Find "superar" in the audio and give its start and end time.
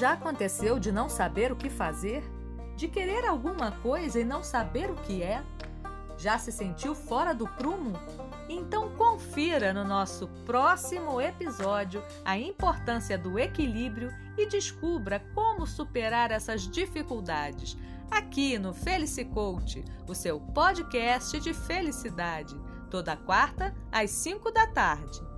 15.66-16.30